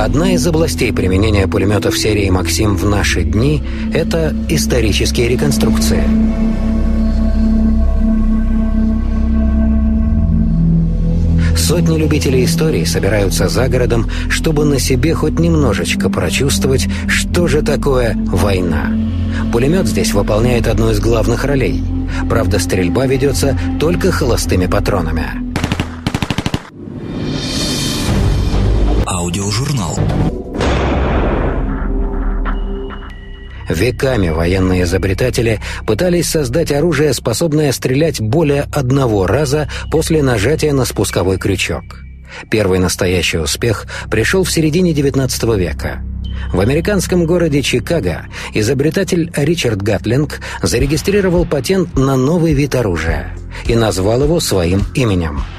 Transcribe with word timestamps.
Одна 0.00 0.32
из 0.32 0.46
областей 0.46 0.94
применения 0.94 1.46
пулеметов 1.46 1.98
серии 1.98 2.30
«Максим» 2.30 2.74
в 2.74 2.86
наши 2.86 3.22
дни– 3.22 3.62
это 3.92 4.34
исторические 4.48 5.28
реконструкции. 5.28 6.02
Сотни 11.54 11.98
любителей 11.98 12.46
истории 12.46 12.84
собираются 12.84 13.50
за 13.50 13.68
городом, 13.68 14.08
чтобы 14.30 14.64
на 14.64 14.78
себе 14.78 15.12
хоть 15.12 15.38
немножечко 15.38 16.08
прочувствовать, 16.08 16.88
что 17.06 17.46
же 17.46 17.60
такое 17.60 18.16
война. 18.16 18.90
Пулемет 19.52 19.86
здесь 19.86 20.14
выполняет 20.14 20.66
одну 20.66 20.92
из 20.92 20.98
главных 20.98 21.44
ролей. 21.44 21.84
Правда, 22.26 22.58
стрельба 22.58 23.04
ведется 23.04 23.54
только 23.78 24.10
холостыми 24.10 24.64
патронами. 24.64 25.50
Аудиожурнал. 29.10 29.69
Веками 33.70 34.30
военные 34.30 34.82
изобретатели 34.82 35.60
пытались 35.86 36.28
создать 36.28 36.72
оружие, 36.72 37.14
способное 37.14 37.70
стрелять 37.70 38.20
более 38.20 38.62
одного 38.72 39.26
раза 39.26 39.68
после 39.92 40.22
нажатия 40.22 40.72
на 40.72 40.84
спусковой 40.84 41.38
крючок. 41.38 42.00
Первый 42.50 42.80
настоящий 42.80 43.38
успех 43.38 43.86
пришел 44.10 44.42
в 44.42 44.50
середине 44.50 44.92
XIX 44.92 45.56
века. 45.56 46.02
В 46.52 46.58
американском 46.58 47.26
городе 47.26 47.62
Чикаго 47.62 48.26
изобретатель 48.54 49.30
Ричард 49.36 49.82
Гатлинг 49.82 50.40
зарегистрировал 50.62 51.44
патент 51.44 51.96
на 51.96 52.16
новый 52.16 52.54
вид 52.54 52.74
оружия 52.74 53.36
и 53.66 53.76
назвал 53.76 54.22
его 54.22 54.40
своим 54.40 54.84
именем– 54.94 55.42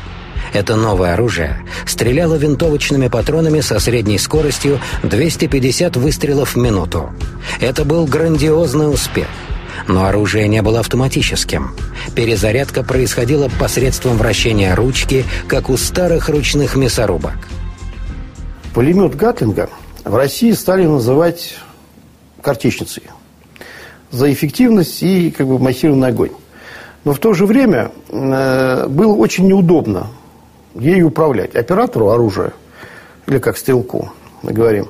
это 0.54 0.76
новое 0.76 1.14
оружие 1.14 1.66
стреляло 1.86 2.36
винтовочными 2.36 3.08
патронами 3.08 3.62
со 3.62 3.80
средней 3.80 4.18
скоростью 4.18 4.80
250 5.04 5.96
выстрелов 5.96 6.56
в 6.56 6.58
минуту. 6.58 7.12
Это 7.60 7.86
был 7.86 8.06
грандиозный 8.06 8.92
успех. 8.92 9.28
Но 9.88 10.06
оружие 10.06 10.48
не 10.48 10.62
было 10.62 10.80
автоматическим. 10.82 11.72
Перезарядка 12.16 12.84
происходила 12.84 13.50
посредством 13.60 14.18
вращения 14.18 14.76
ручки, 14.76 15.26
как 15.48 15.70
у 15.70 15.78
старых 15.78 16.30
ручных 16.30 16.76
мясорубок. 16.76 17.38
Пулемет 18.74 19.16
Гатлинга 19.16 19.70
в 20.04 20.16
России 20.16 20.52
стали 20.52 20.86
называть 20.86 21.56
картечницей 22.42 23.04
за 24.12 24.32
эффективность 24.32 25.02
и 25.02 25.32
как 25.32 25.48
бы 25.48 25.58
массированный 25.60 26.10
огонь. 26.10 26.32
Но 27.04 27.14
в 27.14 27.20
то 27.20 27.34
же 27.34 27.46
время 27.46 27.92
э, 28.10 28.88
было 28.88 29.16
очень 29.16 29.48
неудобно 29.48 30.08
ею 30.76 31.08
управлять. 31.08 31.56
Оператору 31.56 32.10
оружия, 32.10 32.54
или 33.28 33.38
как 33.40 33.58
стрелку, 33.58 34.12
мы 34.42 34.54
говорим, 34.54 34.90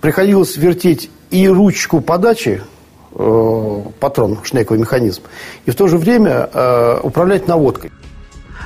приходилось 0.00 0.56
вертеть 0.56 1.10
и 1.30 1.48
ручку 1.48 2.00
подачи, 2.00 2.62
э, 3.14 3.82
патрон, 4.00 4.38
шнековый 4.44 4.80
механизм, 4.80 5.22
и 5.64 5.70
в 5.70 5.74
то 5.74 5.88
же 5.88 5.98
время 5.98 6.48
э, 6.52 7.00
управлять 7.02 7.48
наводкой. 7.48 7.90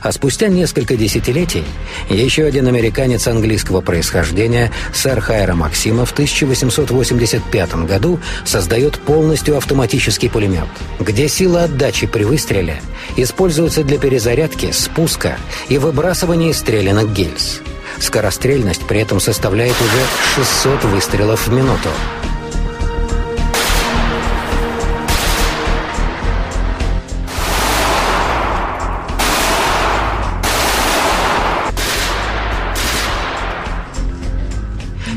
А 0.00 0.12
спустя 0.12 0.48
несколько 0.48 0.96
десятилетий 0.96 1.64
еще 2.08 2.44
один 2.44 2.66
американец 2.66 3.26
английского 3.26 3.80
происхождения, 3.80 4.72
сэр 4.94 5.20
Хайра 5.20 5.54
Максима, 5.54 6.04
в 6.06 6.12
1885 6.12 7.74
году 7.86 8.18
создает 8.44 8.98
полностью 8.98 9.56
автоматический 9.56 10.28
пулемет, 10.28 10.68
где 10.98 11.28
сила 11.28 11.64
отдачи 11.64 12.06
при 12.06 12.24
выстреле 12.24 12.80
используется 13.16 13.84
для 13.84 13.98
перезарядки, 13.98 14.72
спуска 14.72 15.36
и 15.68 15.78
выбрасывания 15.78 16.52
стрелянных 16.52 17.12
гильз. 17.12 17.60
Скорострельность 17.98 18.86
при 18.86 19.00
этом 19.00 19.20
составляет 19.20 19.74
уже 19.80 20.44
600 20.44 20.84
выстрелов 20.84 21.46
в 21.46 21.52
минуту. 21.52 21.90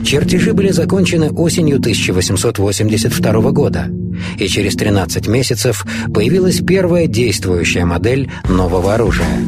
Чертежи 0.03 0.53
были 0.53 0.69
закончены 0.69 1.31
осенью 1.31 1.77
1882 1.77 3.51
года, 3.51 3.89
и 4.37 4.47
через 4.47 4.75
13 4.75 5.27
месяцев 5.27 5.85
появилась 6.13 6.59
первая 6.59 7.07
действующая 7.07 7.85
модель 7.85 8.29
нового 8.49 8.95
оружия. 8.95 9.39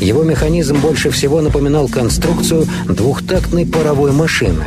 Его 0.00 0.22
механизм 0.22 0.80
больше 0.80 1.10
всего 1.10 1.40
напоминал 1.40 1.88
конструкцию 1.88 2.66
двухтактной 2.86 3.66
паровой 3.66 4.12
машины. 4.12 4.64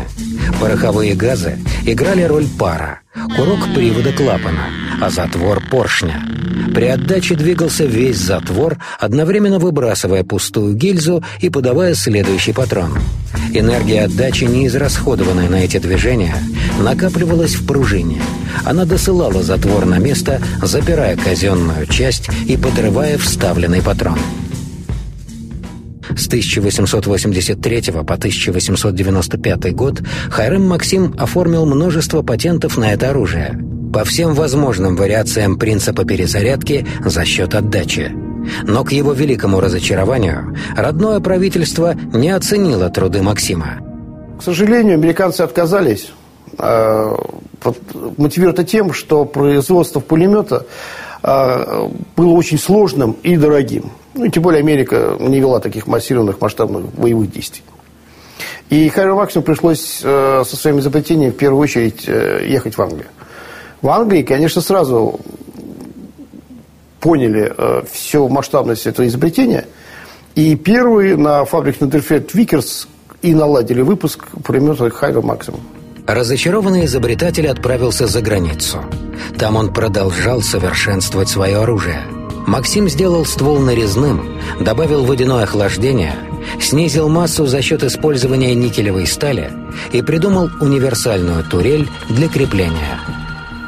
Пороховые 0.60 1.16
газы 1.16 1.58
играли 1.86 2.24
роль 2.24 2.46
пара, 2.60 3.00
курок 3.36 3.74
привода 3.74 4.14
клапана, 4.14 4.68
а 5.02 5.10
затвор 5.10 5.62
поршня. 5.70 6.22
При 6.74 6.86
отдаче 6.86 7.36
двигался 7.36 7.86
весь 7.86 8.18
затвор, 8.18 8.78
одновременно 9.00 9.58
выбрасывая 9.58 10.24
пустую 10.24 10.76
гильзу 10.76 11.24
и 11.40 11.50
подавая 11.50 11.96
следующий 11.96 12.54
патрон. 12.54 13.00
Энергия 13.54 14.06
отдачи, 14.06 14.44
не 14.44 14.68
израсходованная 14.68 15.50
на 15.50 15.56
эти 15.56 15.80
движения, 15.80 16.36
накапливалась 16.80 17.56
в 17.56 17.66
пружине. 17.66 18.22
Она 18.64 18.86
досылала 18.86 19.42
затвор 19.42 19.86
на 19.86 19.98
место, 19.98 20.40
запирая 20.62 21.18
казенную 21.18 21.88
часть 21.88 22.30
и 22.48 22.56
подрывая 22.56 23.18
вставленный 23.18 23.82
патрон. 23.82 24.20
С 26.16 26.28
1883 26.28 27.82
по 27.92 28.14
1895 28.14 29.74
год 29.74 30.02
Хайрем 30.30 30.68
Максим 30.68 31.16
оформил 31.18 31.66
множество 31.66 32.22
патентов 32.22 32.78
на 32.78 32.94
это 32.94 33.10
оружие 33.10 33.71
по 33.92 34.04
всем 34.04 34.34
возможным 34.34 34.96
вариациям 34.96 35.58
принципа 35.58 36.06
перезарядки 36.06 36.86
за 37.04 37.26
счет 37.26 37.56
отдачи. 37.56 38.12
Но 38.64 38.84
к 38.84 38.92
его 38.92 39.14
великому 39.14 39.60
разочарованию 39.60 40.56
родное 40.76 41.20
правительство 41.20 41.94
не 42.14 42.30
оценило 42.30 42.90
труды 42.90 43.22
Максима. 43.22 43.80
К 44.40 44.44
сожалению, 44.44 44.96
американцы 44.96 45.42
отказались. 45.42 46.12
Э, 46.58 47.16
мотивируя 48.18 48.56
тем, 48.66 48.94
что 48.94 49.26
производство 49.26 50.00
пулемета 50.00 50.66
э, 51.24 51.90
было 52.16 52.32
очень 52.32 52.58
сложным 52.58 53.18
и 53.24 53.38
дорогим. 53.38 53.92
Ну, 54.16 54.28
тем 54.28 54.44
более 54.44 54.60
Америка 54.60 55.16
не 55.20 55.40
вела 55.40 55.60
таких 55.60 55.88
массированных 55.88 56.42
масштабных 56.42 56.94
боевых 56.94 57.32
действий. 57.32 57.64
И 58.70 58.90
Харри 58.90 59.12
Максиму 59.12 59.44
пришлось 59.44 60.02
э, 60.04 60.44
со 60.46 60.56
своим 60.56 60.80
изобретением 60.80 61.32
в 61.32 61.38
первую 61.38 61.62
очередь 61.62 62.08
ехать 62.08 62.78
в 62.78 62.82
Англию. 62.82 63.08
В 63.82 63.90
Англии, 63.90 64.22
конечно, 64.22 64.62
сразу 64.62 65.20
поняли 67.00 67.52
э, 67.58 67.82
всю 67.92 68.30
масштабность 68.30 68.86
этого 68.86 69.08
изобретения. 69.08 69.66
И 70.36 70.56
первые 70.56 71.18
на 71.18 71.44
фабрике 71.46 71.86
Норденфельд 71.86 72.34
Виккерс 72.34 72.88
и 73.22 73.34
наладили 73.34 73.82
выпуск 73.82 74.28
пулемета 74.44 74.90
Хайрема 74.90 75.22
Максима. 75.22 75.62
Разочарованный 76.08 76.86
изобретатель 76.86 77.48
отправился 77.48 78.08
за 78.08 78.22
границу. 78.22 78.80
Там 79.38 79.56
он 79.56 79.74
продолжал 79.74 80.42
совершенствовать 80.42 81.30
свое 81.30 81.58
оружие. 81.58 82.02
Максим 82.48 82.90
сделал 82.90 83.26
ствол 83.26 83.60
нарезным, 83.60 84.40
добавил 84.60 85.06
водяное 85.06 85.44
охлаждение, 85.44 86.16
снизил 86.60 87.08
массу 87.08 87.46
за 87.46 87.62
счет 87.62 87.84
использования 87.84 88.56
никелевой 88.56 89.06
стали 89.06 89.52
и 89.92 90.02
придумал 90.02 90.50
универсальную 90.60 91.44
турель 91.44 91.88
для 92.10 92.28
крепления. 92.28 93.21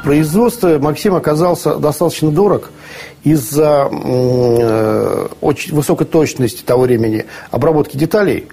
Производство 0.04 0.78
Максим 0.78 1.14
оказался 1.14 1.76
достаточно 1.76 2.30
дорог– 2.30 2.70
из-за 3.24 3.88
э, 3.90 5.28
очень 5.40 5.74
высокой 5.74 6.06
точности 6.06 6.62
того 6.62 6.82
времени 6.82 7.24
обработки 7.50 7.96
деталей. 7.96 8.46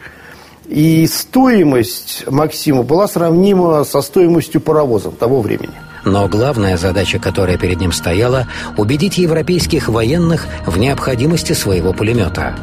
И 0.67 1.05
стоимость 1.07 2.23
Максима 2.27 2.83
была 2.83 3.07
сравнима 3.07 3.83
со 3.83 4.01
стоимостью 4.01 4.61
паровоза 4.61 5.11
того 5.11 5.41
времени. 5.41 5.73
Но 6.05 6.27
главная 6.27 6.77
задача, 6.77 7.19
которая 7.19 7.57
перед 7.57 7.79
ним 7.79 7.91
стояла, 7.91 8.47
убедить 8.77 9.17
европейских 9.17 9.89
военных 9.89 10.47
в 10.65 10.79
необходимости 10.79 11.53
своего 11.53 11.93
пулемета. 11.93 12.55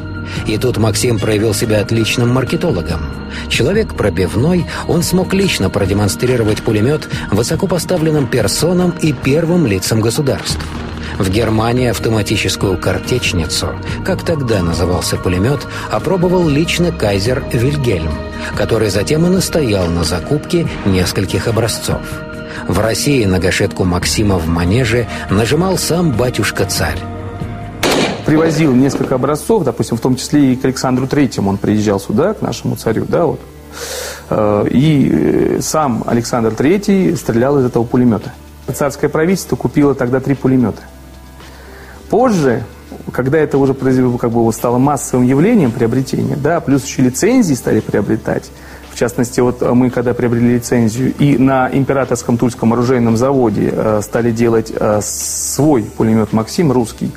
И 0.46 0.56
тут 0.58 0.78
Максим 0.78 1.18
проявил 1.18 1.54
себя 1.54 1.80
отличным 1.80 2.28
маркетологом. 2.28 3.00
Человек 3.48 3.94
пробивной, 3.94 4.66
он 4.86 5.02
смог 5.02 5.34
лично 5.34 5.70
продемонстрировать 5.70 6.62
пулемет 6.62 7.08
высокопоставленным 7.30 8.26
персонам 8.26 8.94
и 9.00 9.12
первым 9.12 9.66
лицам 9.66 10.00
государств. 10.00 10.64
В 11.18 11.30
Германии 11.30 11.88
автоматическую 11.88 12.78
картечницу, 12.78 13.70
как 14.04 14.24
тогда 14.24 14.62
назывался 14.62 15.16
пулемет, 15.16 15.66
опробовал 15.90 16.48
лично 16.48 16.92
кайзер 16.92 17.44
Вильгельм, 17.52 18.12
который 18.56 18.90
затем 18.90 19.26
и 19.26 19.28
настоял 19.28 19.86
на 19.88 20.04
закупке 20.04 20.68
нескольких 20.86 21.48
образцов. 21.48 22.02
В 22.68 22.78
России 22.78 23.24
на 23.24 23.38
гашетку 23.38 23.84
Максима 23.84 24.38
в 24.38 24.46
манеже 24.46 25.08
нажимал 25.30 25.76
сам 25.76 26.12
батюшка-царь. 26.12 27.17
Привозил 28.28 28.74
несколько 28.74 29.14
образцов, 29.14 29.64
допустим, 29.64 29.96
в 29.96 30.00
том 30.00 30.16
числе 30.16 30.52
и 30.52 30.56
к 30.56 30.64
Александру 30.64 31.06
Третьему 31.06 31.50
он 31.50 31.56
приезжал 31.56 31.98
сюда, 31.98 32.34
к 32.34 32.42
нашему 32.42 32.76
царю, 32.76 33.06
да, 33.08 33.24
вот. 33.24 33.40
Э, 34.30 34.66
и 34.70 35.58
сам 35.60 36.04
Александр 36.06 36.52
III 36.52 37.16
стрелял 37.16 37.58
из 37.58 37.64
этого 37.64 37.84
пулемета. 37.84 38.32
Царское 38.72 39.08
правительство 39.08 39.56
купило 39.56 39.94
тогда 39.94 40.20
три 40.20 40.34
пулемета. 40.34 40.82
Позже, 42.10 42.64
когда 43.12 43.38
это 43.38 43.56
уже 43.56 43.72
как 43.74 44.30
бы, 44.30 44.52
стало 44.52 44.78
массовым 44.78 45.26
явлением 45.26 45.70
приобретения, 45.70 46.36
да, 46.36 46.60
плюс 46.60 46.84
еще 46.84 47.02
лицензии 47.02 47.54
стали 47.54 47.80
приобретать, 47.80 48.50
в 48.90 48.98
частности, 48.98 49.38
вот 49.40 49.62
мы 49.62 49.90
когда 49.90 50.12
приобрели 50.12 50.54
лицензию 50.56 51.14
и 51.18 51.38
на 51.38 51.70
Императорском 51.72 52.36
Тульском 52.36 52.72
оружейном 52.72 53.16
заводе 53.16 53.72
э, 53.72 54.00
стали 54.02 54.32
делать 54.32 54.72
э, 54.74 55.00
свой 55.02 55.84
пулемет 55.84 56.32
«Максим» 56.32 56.72
русский, 56.72 57.12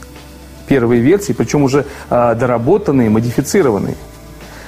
первые 0.71 1.01
версии, 1.01 1.33
причем 1.33 1.63
уже 1.63 1.85
э, 2.09 2.35
доработанные, 2.35 3.09
модифицированные. 3.09 3.95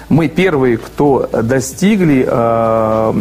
Мы 0.10 0.28
первые, 0.28 0.78
кто 0.78 1.30
достигли 1.32 2.28
э, 2.28 3.14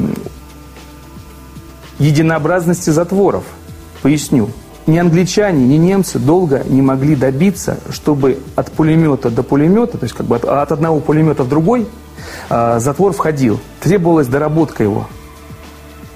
единообразности 2.01 2.91
затворов. 2.91 3.45
Поясню. 4.03 4.49
Ни 4.89 4.99
англичане, 4.99 5.65
ни 5.65 5.77
немцы 5.77 6.19
долго 6.19 6.65
не 6.69 6.83
могли 6.83 7.15
добиться, 7.15 7.79
чтобы 7.91 8.41
от 8.57 8.73
пулемета 8.73 9.31
до 9.31 9.45
пулемета, 9.45 9.97
то 9.97 10.05
есть 10.05 10.17
как 10.17 10.27
бы 10.27 10.35
от, 10.35 10.45
от 10.45 10.73
одного 10.73 10.99
пулемета 10.99 11.45
в 11.45 11.49
другой, 11.49 11.87
э, 12.51 12.81
затвор 12.81 13.13
входил. 13.13 13.61
Требовалась 13.81 14.27
доработка 14.27 14.83
его. 14.83 15.07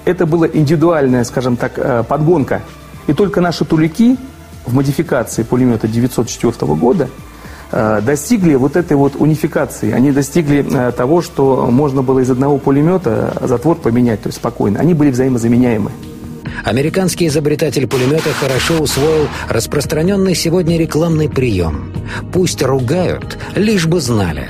Это 0.03 0.25
была 0.25 0.49
индивидуальная, 0.49 1.23
скажем 1.23 1.55
так, 1.55 1.71
э, 1.77 2.03
подгонка. 2.03 2.61
И 3.07 3.13
только 3.13 3.39
наши 3.39 3.63
тулики 3.63 4.17
в 4.67 4.73
модификации 4.73 5.43
пулемета 5.43 5.87
904 5.87 6.73
года 6.75 7.09
э, 7.71 8.01
достигли 8.05 8.55
вот 8.55 8.75
этой 8.75 8.97
вот 8.97 9.15
унификации. 9.15 9.91
Они 9.91 10.11
достигли 10.11 10.65
э, 10.69 10.91
того, 10.91 11.21
что 11.21 11.67
можно 11.71 12.01
было 12.01 12.19
из 12.19 12.29
одного 12.29 12.57
пулемета 12.57 13.33
затвор 13.41 13.77
поменять, 13.77 14.21
то 14.21 14.27
есть 14.27 14.37
спокойно. 14.37 14.79
Они 14.79 14.93
были 14.93 15.11
взаимозаменяемы. 15.11 15.91
Американский 16.63 17.27
изобретатель 17.27 17.87
пулемета 17.87 18.33
хорошо 18.33 18.81
усвоил 18.81 19.27
распространенный 19.49 20.35
сегодня 20.35 20.77
рекламный 20.77 21.29
прием. 21.29 21.93
Пусть 22.33 22.61
ругают, 22.61 23.37
лишь 23.55 23.85
бы 23.85 24.01
знали. 24.01 24.49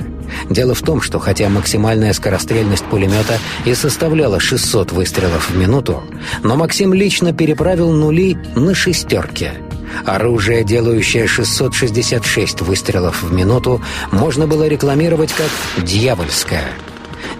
Дело 0.50 0.74
в 0.74 0.82
том, 0.82 1.00
что 1.00 1.18
хотя 1.18 1.48
максимальная 1.48 2.12
скорострельность 2.12 2.84
пулемета 2.84 3.38
и 3.64 3.74
составляла 3.74 4.40
600 4.40 4.92
выстрелов 4.92 5.50
в 5.50 5.56
минуту, 5.56 6.02
но 6.42 6.56
Максим 6.56 6.92
лично 6.92 7.32
переправил 7.32 7.90
нули 7.92 8.36
на 8.54 8.74
шестерки– 8.74 9.50
Оружие, 10.04 10.64
делающее 10.64 11.26
666 11.26 12.60
выстрелов 12.62 13.22
в 13.22 13.32
минуту, 13.32 13.82
можно 14.10 14.46
было 14.46 14.66
рекламировать 14.66 15.32
как 15.32 15.84
«дьявольское». 15.84 16.64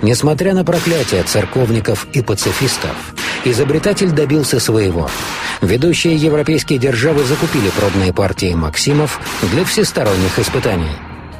Несмотря 0.03 0.55
на 0.55 0.65
проклятия 0.65 1.23
церковников 1.23 2.07
и 2.13 2.23
пацифистов, 2.23 3.15
изобретатель 3.45 4.11
добился 4.11 4.61
своего. 4.61 5.11
Ведущие 5.61 6.15
европейские 6.15 6.79
державы 6.79 7.25
закупили 7.25 7.71
пробные 7.71 8.13
партии 8.13 8.55
«Максимов» 8.55 9.21
для 9.53 9.65
всесторонних 9.65 10.39
испытаний. 10.39 10.93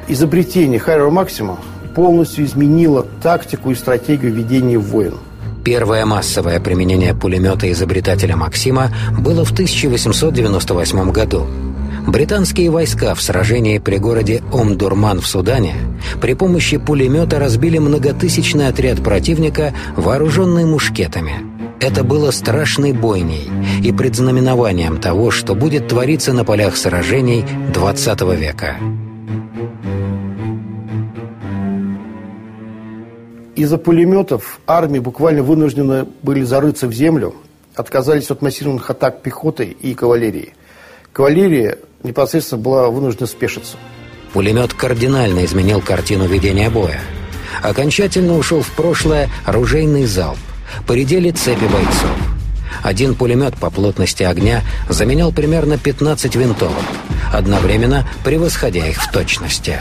Изобретение 0.07 0.79
Хайро 0.79 1.09
Максима 1.09 1.59
полностью 1.95 2.45
изменило 2.45 3.05
тактику 3.21 3.71
и 3.71 3.75
стратегию 3.75 4.33
ведения 4.33 4.77
войн– 4.77 5.15
Первое 5.69 6.03
массовое 6.03 6.59
применение 6.59 7.13
пулемета 7.13 7.71
изобретателя 7.71 8.35
Максима 8.35 8.91
было 9.19 9.45
в 9.45 9.51
1898 9.51 11.11
году. 11.11 11.45
Британские 12.07 12.71
войска 12.71 13.13
в 13.13 13.21
сражении 13.21 13.77
при 13.77 13.97
городе 13.97 14.41
Омдурман 14.51 15.21
в 15.21 15.27
Судане 15.27 15.75
при 16.19 16.33
помощи 16.33 16.77
пулемета 16.77 17.37
разбили 17.37 17.77
многотысячный 17.77 18.67
отряд 18.67 19.03
противника, 19.03 19.75
вооруженный 19.95 20.65
мушкетами. 20.65 21.35
Это 21.79 22.03
было 22.03 22.31
страшной 22.31 22.93
бойней 22.93 23.47
и 23.83 23.91
предзнаменованием 23.91 24.97
того, 24.97 25.29
что 25.29 25.53
будет 25.53 25.87
твориться 25.87 26.33
на 26.33 26.43
полях 26.43 26.77
сражений 26.77 27.45
XX 27.75 28.35
века. 28.35 28.77
Из-за 33.59 33.77
пулеметов 33.77 34.61
армии 34.67 34.99
буквально 34.99 35.43
вынуждены 35.43 36.05
были 36.23 36.43
зарыться 36.43 36.87
в 36.87 36.93
землю, 36.93 37.35
отказались 37.75 38.31
от 38.31 38.41
массированных 38.41 38.89
атак 38.89 39.21
пехоты 39.21 39.65
и 39.65 39.93
кавалерии. 39.93 40.53
Кавалерия 41.11 41.77
непосредственно 42.01 42.61
была 42.61 42.89
вынуждена 42.89 43.27
спешиться. 43.27 43.75
Пулемет 44.31 44.73
кардинально 44.73 45.43
изменил 45.43 45.81
картину 45.81 46.25
ведения 46.25 46.69
боя. 46.69 47.01
Окончательно 47.61 48.37
ушел 48.37 48.61
в 48.61 48.71
прошлое 48.71 49.29
оружейный 49.45 50.05
залп. 50.05 50.39
Поредели 50.87 51.31
цепи 51.31 51.65
бойцов. 51.65 52.17
Один 52.81 53.13
пулемет 53.13 53.57
по 53.57 53.69
плотности 53.69 54.23
огня 54.23 54.61
заменял 54.87 55.33
примерно 55.33 55.77
15 55.77 56.33
винтовок, 56.37 56.85
одновременно 57.33 58.07
превосходя 58.23 58.87
их 58.87 59.03
в 59.03 59.11
точности. 59.11 59.77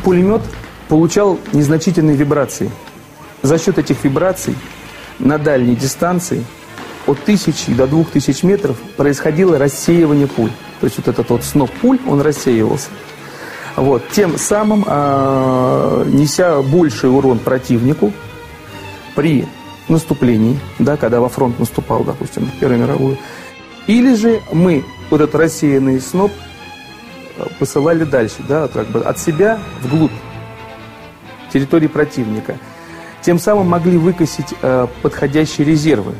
Пулемет 0.00 0.42
получал 0.88 1.38
незначительные 1.52 2.16
вибрации. 2.16 2.70
За 3.42 3.58
счет 3.58 3.78
этих 3.78 4.02
вибраций 4.04 4.56
на 5.18 5.38
дальней 5.38 5.76
дистанции 5.76 6.44
от 7.06 7.18
тысячи 7.24 7.72
до 7.72 7.86
двух 7.86 8.10
тысяч 8.10 8.42
метров 8.42 8.76
происходило 8.96 9.58
рассеивание 9.58 10.26
пуль. 10.26 10.50
То 10.80 10.86
есть 10.86 10.98
вот 10.98 11.08
этот 11.08 11.30
вот 11.30 11.44
сноп 11.44 11.70
пуль, 11.80 11.98
он 12.06 12.20
рассеивался. 12.20 12.88
Вот. 13.76 14.02
Тем 14.10 14.36
самым, 14.38 14.84
э, 14.86 16.04
неся 16.08 16.60
больший 16.62 17.10
урон 17.10 17.38
противнику 17.38 18.12
при 19.14 19.46
наступлении, 19.88 20.58
да, 20.78 20.96
когда 20.96 21.20
во 21.20 21.28
фронт 21.28 21.58
наступал, 21.58 22.04
допустим, 22.04 22.46
в 22.46 22.58
Первую 22.58 22.80
мировую. 22.80 23.18
Или 23.86 24.14
же 24.14 24.40
мы 24.52 24.84
вот 25.10 25.20
этот 25.20 25.34
рассеянный 25.34 26.00
сноп 26.00 26.32
посылали 27.58 28.04
дальше, 28.04 28.36
да, 28.48 28.68
как 28.68 28.86
бы 28.88 29.00
от 29.00 29.18
себя 29.18 29.58
вглубь 29.82 30.12
территории 31.52 31.88
противника. 31.88 32.56
Тем 33.22 33.38
самым 33.38 33.68
могли 33.68 33.98
выкосить 33.98 34.54
э, 34.62 34.86
подходящие 35.02 35.66
резервы. 35.66 36.14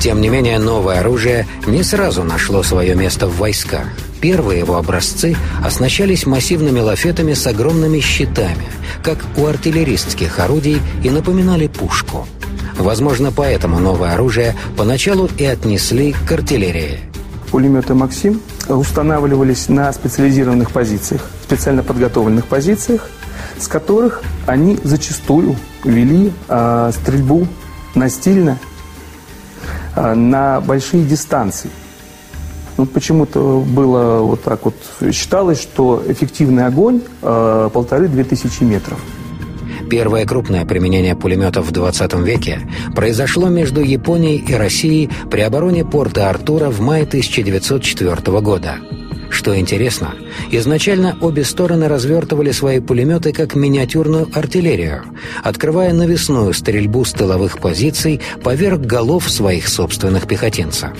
Тем 0.00 0.20
не 0.20 0.28
менее, 0.28 0.58
новое 0.58 1.00
оружие 1.00 1.46
не 1.66 1.82
сразу 1.82 2.24
нашло 2.24 2.62
свое 2.62 2.94
место 2.94 3.26
в 3.26 3.38
войсках. 3.38 3.86
Первые 4.20 4.60
его 4.60 4.76
образцы 4.76 5.36
оснащались 5.64 6.26
массивными 6.26 6.80
лафетами 6.80 7.34
с 7.34 7.46
огромными 7.46 8.00
щитами, 8.00 8.66
как 9.02 9.18
у 9.36 9.46
артиллеристских 9.46 10.38
орудий, 10.38 10.80
и 11.02 11.10
напоминали 11.10 11.68
пушку. 11.68 12.26
Возможно, 12.76 13.32
поэтому 13.32 13.78
новое 13.78 14.14
оружие 14.14 14.54
поначалу 14.76 15.28
и 15.38 15.44
отнесли 15.44 16.12
к 16.12 16.32
артиллерии. 16.32 17.00
Пулеметы 17.50 17.94
«Максим» 17.94 18.40
устанавливались 18.68 19.68
на 19.68 19.92
специализированных 19.92 20.70
позициях, 20.70 21.22
специально 21.42 21.82
подготовленных 21.82 22.46
позициях, 22.46 23.08
с 23.58 23.68
которых 23.68 24.22
они 24.46 24.78
зачастую 24.82 25.56
вели 25.84 26.32
э, 26.48 26.92
стрельбу 26.94 27.46
настильно 27.94 28.58
э, 29.94 30.14
на 30.14 30.60
большие 30.60 31.04
дистанции. 31.04 31.70
Ну, 32.76 32.86
почему-то 32.86 33.60
было 33.60 34.20
вот 34.20 34.42
так 34.42 34.64
вот, 34.64 34.74
считалось, 35.12 35.60
что 35.60 36.02
эффективный 36.08 36.66
огонь 36.66 37.02
э, 37.20 37.70
полторы-две 37.72 38.24
тысячи 38.24 38.62
метров. 38.62 38.98
Первое 39.92 40.24
крупное 40.24 40.64
применение 40.64 41.14
пулеметов 41.14 41.66
в 41.66 41.70
20 41.70 42.14
веке 42.14 42.60
произошло 42.94 43.50
между 43.50 43.82
Японией 43.82 44.38
и 44.38 44.54
Россией 44.54 45.10
при 45.30 45.42
обороне 45.42 45.84
порта 45.84 46.30
Артура 46.30 46.70
в 46.70 46.80
мае 46.80 47.02
1904 47.02 48.40
года. 48.40 48.76
Что 49.28 49.54
интересно, 49.54 50.14
изначально 50.50 51.18
обе 51.20 51.44
стороны 51.44 51.88
развертывали 51.88 52.52
свои 52.52 52.80
пулеметы 52.80 53.34
как 53.34 53.54
миниатюрную 53.54 54.30
артиллерию, 54.32 55.04
открывая 55.42 55.92
навесную 55.92 56.54
стрельбу 56.54 57.04
с 57.04 57.12
тыловых 57.12 57.58
позиций 57.58 58.22
поверх 58.42 58.80
голов 58.80 59.30
своих 59.30 59.68
собственных 59.68 60.26
пехотинцев. 60.26 60.96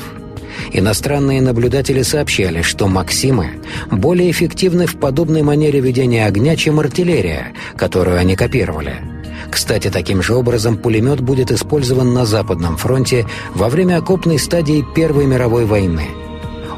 Иностранные 0.73 1.43
наблюдатели 1.43 2.03
сообщали, 2.03 2.63
что 2.63 2.89
«Максимы» 2.89 3.61
более 3.91 4.31
эффективны 4.31 4.87
в 4.87 4.97
подобной 4.97 5.43
манере 5.43 5.81
ведения 5.81 6.27
огня, 6.27 6.57
чем 6.57 6.81
артиллерия, 6.81 7.53
которую 7.77 8.19
они 8.19 8.37
копировали. 8.37 8.97
Кстати, 9.51 9.91
таким 9.91 10.23
же 10.23 10.35
образом 10.35 10.79
пулемет 10.79 11.21
будет 11.21 11.51
использован 11.51 12.15
на 12.15 12.25
Западном 12.25 12.77
фронте 12.77 13.27
во 13.55 13.69
время 13.69 13.99
окопной 13.99 14.39
стадии 14.39 14.85
Первой 14.95 15.27
мировой 15.27 15.67
войны. 15.67 16.07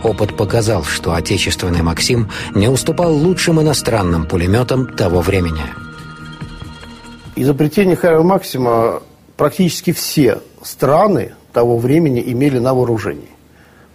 Опыт 0.02 0.36
показал, 0.36 0.84
что 0.84 1.14
отечественный 1.14 1.82
«Максим» 1.82 2.30
не 2.54 2.68
уступал 2.68 3.14
лучшим 3.14 3.60
иностранным 3.60 4.26
пулеметам 4.26 4.86
того 4.96 5.20
времени. 5.20 5.62
Изобретение 7.36 7.96
Хайра 7.96 8.22
Максима 8.22 9.02
практически 9.36 9.92
все 9.92 10.40
страны 10.62 11.34
того 11.52 11.78
времени 11.78 12.22
имели 12.24 12.58
на 12.58 12.74
вооружении. 12.74 13.33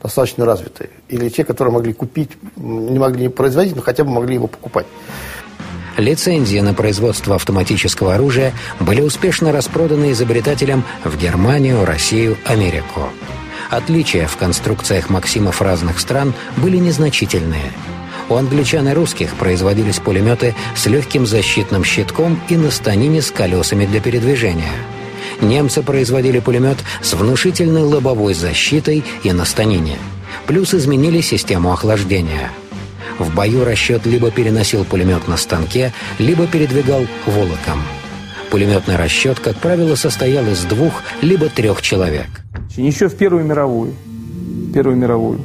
Достаточно 0.02 0.46
развитые. 0.46 0.90
Или 1.10 1.30
те, 1.30 1.44
которые 1.44 1.74
могли 1.74 1.94
купить, 1.94 2.32
не 2.56 3.00
могли 3.00 3.28
производить, 3.28 3.76
но 3.76 3.82
хотя 3.82 4.04
бы 4.04 4.12
могли 4.12 4.36
его 4.36 4.48
покупать. 4.48 4.86
Лицензии 5.98 6.60
на 6.60 6.74
производство 6.74 7.36
автоматического 7.36 8.16
оружия 8.16 8.54
были 8.80 9.02
успешно 9.02 9.52
распроданы 9.52 10.12
изобретателям 10.12 10.86
в 11.04 11.18
Германию, 11.18 11.84
Россию, 11.84 12.38
Америку. 12.46 13.10
Отличия 13.70 14.28
в 14.28 14.38
конструкциях 14.38 15.10
«Максимов» 15.10 15.62
разных 15.62 16.00
стран 16.00 16.34
были 16.58 16.78
незначительные. 16.78 17.72
У 18.30 18.36
англичан 18.36 18.88
и 18.88 18.94
русских 18.94 19.36
производились 19.36 20.00
пулеметы 20.00 20.56
с 20.76 20.86
легким 20.86 21.26
защитным 21.26 21.84
щитком 21.84 22.40
и 22.48 22.56
на 22.56 22.72
станине 22.72 23.22
с 23.22 23.32
колесами 23.32 23.86
для 23.86 24.00
передвижения. 24.00 24.72
Немцы 25.42 25.82
производили 25.82 26.40
пулемет 26.40 26.78
с 27.02 27.14
внушительной 27.14 27.84
лобовой 27.84 28.34
защитой 28.34 29.04
и 29.24 29.32
на 29.32 29.46
станине. 29.46 29.98
Плюс 30.48 30.74
изменили 30.74 31.22
систему 31.22 31.72
охлаждения– 31.72 32.52
в 33.20 33.36
бою 33.36 33.66
расчет 33.66 34.06
либо 34.06 34.32
переносил 34.32 34.86
пулемет 34.86 35.28
на 35.28 35.36
станке, 35.36 35.92
либо 36.20 36.48
передвигал 36.48 37.02
волоком. 37.26 37.82
Пулеметный 38.50 38.96
расчет, 38.96 39.40
как 39.40 39.58
правило, 39.58 39.96
состоял 39.96 40.48
из 40.48 40.64
двух 40.64 41.04
либо 41.22 41.50
трех 41.50 41.82
человек. 41.82 42.28
Еще 42.78 43.10
в 43.10 43.16
Первую 43.16 43.44
мировую, 43.44 43.94
Первую 44.74 44.96
мировую, 44.96 45.42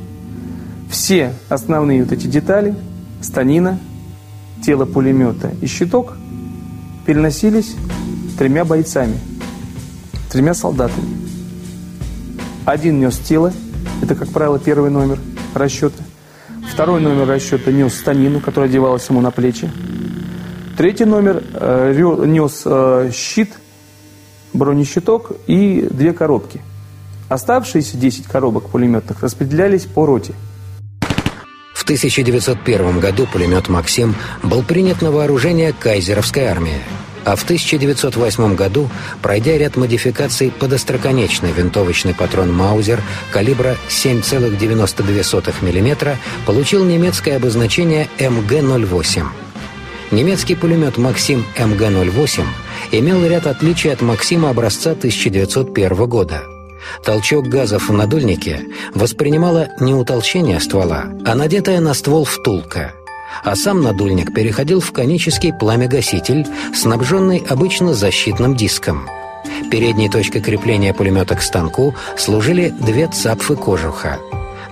все 0.89 1.33
основные 1.49 2.05
вот 2.05 2.13
эти 2.13 2.29
детали, 2.29 2.77
станина, 3.21 3.81
тело 4.65 4.85
пулемета 4.85 5.51
и 5.61 5.67
щиток 5.67 6.17
переносились 7.07 7.75
тремя 8.39 8.65
бойцами, 8.65 9.19
тремя 10.35 10.53
солдатами. 10.53 11.07
Один 12.65 12.99
нес 12.99 13.19
тело, 13.19 13.53
это, 14.03 14.17
как 14.17 14.31
правило, 14.31 14.59
первый 14.59 14.91
номер 14.91 15.21
расчета. 15.55 16.03
Второй 16.73 17.01
номер 17.01 17.29
расчета 17.29 17.71
нес 17.71 17.95
станину, 17.95 18.41
которая 18.41 18.69
одевалась 18.69 19.09
ему 19.09 19.21
на 19.21 19.31
плечи. 19.31 19.71
Третий 20.77 21.05
номер 21.05 21.41
э, 21.53 21.95
нес 22.27 22.63
э, 22.65 23.13
щит, 23.15 23.53
бронещиток 24.53 25.31
и 25.47 25.87
две 25.89 26.13
коробки. 26.13 26.61
Оставшиеся 27.29 27.97
10 27.97 28.27
коробок 28.27 28.71
пулеметных 28.71 29.23
распределялись 29.23 29.85
по 29.85 30.05
роте. 30.05 30.35
В 31.77 31.85
1901 31.85 32.99
году 32.99 33.29
пулемет 33.33 33.69
«Максим» 33.69 34.17
был 34.43 34.65
принят 34.65 35.01
на 35.01 35.13
вооружение 35.13 35.73
кайзеровской 35.73 36.47
армии 36.47 36.81
а 37.25 37.37
в 37.37 37.43
1908 37.45 38.55
году, 38.55 38.91
пройдя 39.23 39.57
ряд 39.57 39.77
модификаций 39.77 40.51
под 40.51 40.75
остроконечный 40.75 41.53
винтовочный 41.53 42.15
патрон 42.15 42.53
«Маузер» 42.53 43.03
калибра 43.31 43.77
7,92 43.89 45.55
мм, 45.63 46.17
получил 46.47 46.85
немецкое 46.85 47.37
обозначение 47.37 48.09
МГ-08. 48.19 49.25
Немецкий 50.11 50.55
пулемет 50.55 50.99
«Максим 50.99 51.45
МГ-08» 51.57 52.45
имел 52.93 53.27
ряд 53.27 53.47
отличий 53.47 53.93
от 53.93 54.03
«Максима» 54.03 54.51
образца 54.51 54.93
1901 54.93 56.07
года. 56.07 56.43
Толчок 57.03 57.47
газов 57.47 57.89
в 57.89 57.93
надульнике 57.93 58.61
воспринимало 58.95 59.69
не 59.81 59.95
утолщение 59.95 60.61
ствола, 60.61 61.07
а 61.25 61.35
надетая 61.35 61.81
на 61.81 61.95
ствол 61.95 62.25
втулка– 62.25 62.93
а 63.43 63.57
сам 63.57 63.83
надульник 63.83 64.33
переходил 64.33 64.81
в 64.81 64.93
конический 64.93 65.53
пламя-гаситель, 65.53 66.47
снабженный 66.75 67.45
обычно 67.49 67.95
защитным 67.95 68.57
диском. 68.57 69.09
Передней 69.71 70.09
точкой 70.09 70.41
крепления 70.41 70.93
пулемета 70.93 71.35
к 71.35 71.43
станку 71.43 71.95
служили 72.17 72.73
две 72.81 73.09
цапфы 73.09 73.57
кожуха. 73.57 74.19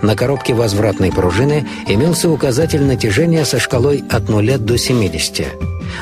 На 0.01 0.15
коробке 0.15 0.53
возвратной 0.53 1.11
пружины 1.11 1.65
имелся 1.87 2.29
указатель 2.29 2.83
натяжения 2.83 3.45
со 3.45 3.59
шкалой 3.59 4.03
от 4.09 4.27
0 4.27 4.57
до 4.57 4.77
70. 4.77 5.47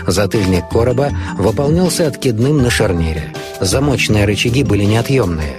Затыльник 0.08 0.68
короба 0.70 1.12
выполнялся 1.38 2.08
откидным 2.08 2.64
на 2.64 2.72
шарнире. 2.72 3.34
Замочные 3.60 4.26
рычаги 4.26 4.64
были 4.64 4.86
неотъемные. 4.86 5.56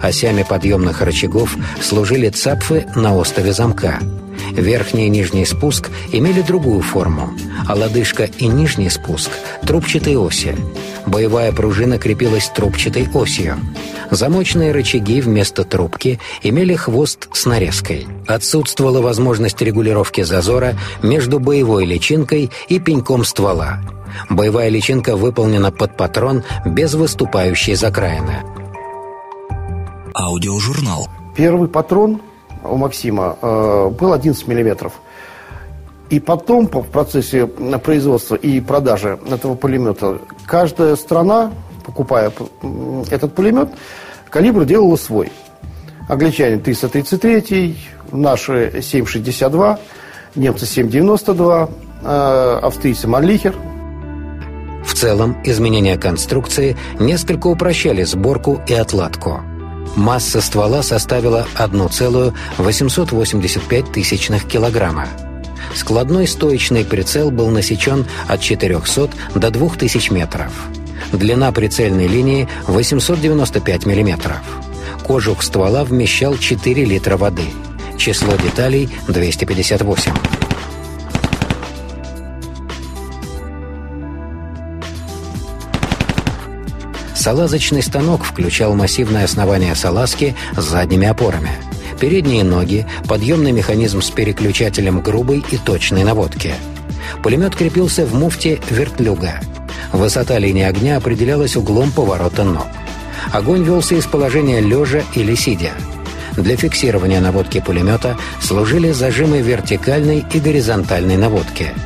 Осями 0.00 0.42
подъемных 0.42 1.02
рычагов 1.02 1.54
служили 1.82 2.30
цапфы 2.30 2.86
на 2.94 3.14
остове 3.14 3.52
замка– 3.52 3.98
Верхний 4.56 5.06
и 5.06 5.10
нижний 5.10 5.46
спуск 5.46 5.90
имели 6.12 6.42
другую 6.42 6.82
форму, 6.82 7.30
а 7.66 7.74
лодыжка 7.74 8.24
и 8.24 8.46
нижний 8.46 8.90
спуск– 8.90 9.30
трубчатой 9.66 10.16
оси. 10.16 10.54
Боевая 11.06 11.52
пружина 11.52 11.98
крепилась 11.98 12.48
трубчатой 12.48 13.08
осью. 13.14 13.58
Замочные 14.10 14.72
рычаги 14.72 15.20
вместо 15.20 15.64
трубки 15.64 16.20
имели 16.42 16.74
хвост 16.74 17.28
с 17.32 17.46
нарезкой. 17.46 18.06
Отсутствовала 18.26 19.00
возможность 19.00 19.60
регулировки 19.62 20.20
зазора 20.22 20.74
между 21.02 21.40
боевой 21.40 21.86
личинкой 21.86 22.50
и 22.68 22.78
пеньком 22.78 23.24
ствола. 23.24 23.80
Боевая 24.28 24.68
личинка 24.68 25.16
выполнена 25.16 25.72
под 25.72 25.96
патрон 25.96 26.44
без 26.66 26.92
выступающей 26.92 27.74
закраины. 27.74 28.42
Аудиожурнал. 30.14 31.08
Первый 31.34 31.68
патрон 31.68 32.20
у 32.64 32.76
Максима 32.76 33.36
э, 33.40 33.90
был 33.98 34.12
11 34.12 34.46
миллиметров. 34.48 35.00
И 36.10 36.20
потом, 36.20 36.66
в 36.66 36.88
процессе 36.88 37.46
производства 37.46 38.34
и 38.34 38.60
продажи 38.60 39.18
этого 39.30 39.54
пулемета, 39.54 40.18
каждая 40.46 40.96
страна, 40.96 41.52
покупая 41.86 42.30
этот 43.10 43.34
пулемет, 43.34 43.70
калибр 44.28 44.64
делала 44.64 44.96
свой. 44.96 45.32
Англичане 46.08 46.58
333, 46.58 47.78
наши 48.12 48.68
7,62, 48.74 49.78
немцы 50.34 50.66
7,92, 50.66 51.70
э, 52.02 52.58
австрийцы 52.62 53.08
Манлихер. 53.08 53.54
В 54.84 54.94
целом, 54.94 55.38
изменения 55.44 55.96
конструкции 55.96 56.76
несколько 57.00 57.46
упрощали 57.46 58.02
сборку 58.02 58.60
и 58.66 58.74
отладку– 58.74 59.40
Масса 59.96 60.40
ствола 60.40 60.82
составила 60.82 61.46
1,885 61.54 63.92
тысячных 63.92 64.48
килограмма. 64.48 65.06
Складной 65.74 66.26
стоечный 66.26 66.84
прицел 66.84 67.30
был 67.30 67.48
насечен 67.48 68.06
от 68.26 68.40
400 68.40 69.10
до 69.34 69.50
2000 69.50 70.12
метров. 70.12 70.50
Длина 71.12 71.52
прицельной 71.52 72.06
линии 72.06 72.48
895 72.66 73.86
миллиметров. 73.86 74.40
Кожух 75.04 75.42
ствола 75.42 75.84
вмещал 75.84 76.38
4 76.38 76.84
литра 76.84 77.16
воды. 77.16 77.46
Число 77.98 78.36
деталей 78.36 78.88
258. 79.08 80.31
Салазочный 87.22 87.84
станок 87.84 88.24
включал 88.24 88.74
массивное 88.74 89.22
основание 89.22 89.76
салазки 89.76 90.34
с 90.56 90.64
задними 90.64 91.06
опорами, 91.06 91.52
передние 92.00 92.42
ноги, 92.42 92.84
подъемный 93.06 93.52
механизм 93.52 94.02
с 94.02 94.10
переключателем 94.10 95.00
грубой 95.00 95.44
и 95.52 95.56
точной 95.56 96.02
наводки. 96.02 96.52
Пулемет 97.22 97.54
крепился 97.54 98.06
в 98.06 98.12
муфте 98.12 98.58
вертлюга. 98.70 99.40
Высота 99.92 100.40
линии 100.40 100.64
огня 100.64 100.96
определялась 100.96 101.54
углом 101.54 101.92
поворота 101.92 102.42
ног. 102.42 102.66
Огонь 103.30 103.62
велся 103.62 103.94
из 103.94 104.06
положения 104.06 104.58
лежа 104.58 105.04
или 105.14 105.36
сидя. 105.36 105.74
Для 106.36 106.56
фиксирования 106.56 107.20
наводки 107.20 107.62
пулемета 107.64 108.16
служили 108.40 108.90
зажимы 108.90 109.42
вертикальной 109.42 110.24
и 110.34 110.40
горизонтальной 110.40 111.18
наводки– 111.18 111.70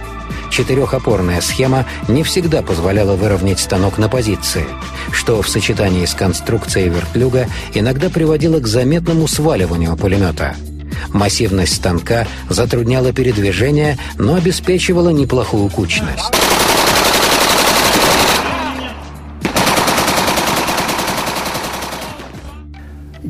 Четырехопорная 0.57 1.43
схема 1.43 1.85
не 2.09 2.23
всегда 2.23 2.63
позволяла 2.63 3.15
выровнять 3.15 3.61
станок 3.61 3.99
на 3.99 4.09
позиции, 4.09 4.65
что 5.13 5.43
в 5.43 5.51
сочетании 5.51 6.07
с 6.07 6.15
конструкцией 6.15 6.89
вертлюга 6.89 7.47
иногда 7.75 8.09
приводило 8.09 8.59
к 8.59 8.67
заметному 8.67 9.29
сваливанию 9.29 9.95
пулемета. 9.99 10.57
Массивность 11.13 11.75
станка 11.75 12.27
затрудняла 12.49 13.13
передвижение, 13.13 13.99
но 14.17 14.37
обеспечивала 14.37 15.11
неплохую 15.11 15.69
кучность. 15.69 16.33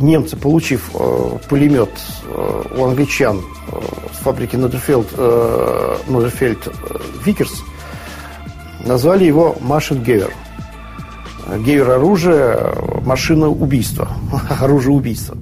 Немцы, 0.03 0.37
получив 0.37 0.91
э, 0.95 1.39
пулемет 1.49 1.91
э, 2.25 2.63
у 2.77 2.85
англичан 2.85 3.41
э, 3.41 3.81
с 4.15 4.19
фабрики 4.19 4.57
Норденфельд, 4.57 5.07
э, 5.13 5.97
Норденфельд 6.09 6.67
э, 6.67 6.71
Виккерс, 7.25 7.63
назвали 8.85 9.25
его 9.25 9.57
Maschinengewehr. 9.61 10.33
Gewehr 11.65 11.91
оружие, 11.91 12.75
машина 13.05 13.49
убийства, 13.49 14.09
оружие 14.61 14.95
убийства. 14.95 15.37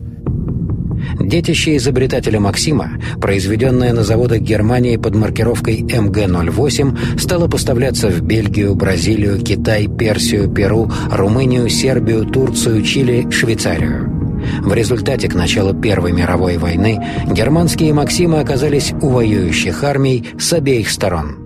Детище 1.20 1.76
изобретателя 1.76 2.40
Максима, 2.40 2.90
произведенное 3.20 3.92
на 3.92 4.02
заводах 4.02 4.40
Германии 4.40 4.96
под 4.96 5.14
маркировкой 5.14 5.82
МГ-08, 5.82 7.18
стало 7.18 7.48
поставляться 7.48 8.08
в 8.08 8.20
Бельгию, 8.20 8.74
Бразилию, 8.74 9.40
Китай, 9.40 9.86
Персию, 9.86 10.50
Перу, 10.50 10.90
Румынию, 11.10 11.68
Сербию, 11.68 12.24
Турцию, 12.24 12.82
Чили, 12.82 13.30
Швейцарию. 13.30 14.13
В 14.60 14.72
результате 14.72 15.28
к 15.28 15.34
началу 15.34 15.74
Первой 15.74 16.12
мировой 16.12 16.56
войны 16.58 17.04
германские 17.26 17.92
«Максимы» 17.92 18.40
оказались 18.40 18.92
у 19.00 19.08
воюющих 19.08 19.84
армий 19.84 20.28
с 20.38 20.52
обеих 20.52 20.90
сторон. 20.90 21.44